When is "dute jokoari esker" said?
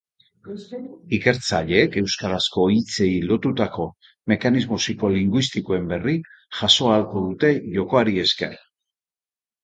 7.27-8.57